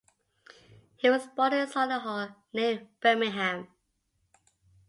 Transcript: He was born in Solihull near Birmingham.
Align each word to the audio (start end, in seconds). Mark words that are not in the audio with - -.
He 0.95 1.11
was 1.11 1.27
born 1.27 1.53
in 1.53 1.67
Solihull 1.67 2.35
near 2.53 2.87
Birmingham. 3.01 3.67